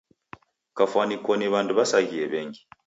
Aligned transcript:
Kafwani 0.77 1.15
koni 1.25 1.47
w'andu 1.53 1.71
w'asaghie 1.77 2.25
w'engi. 2.31 2.61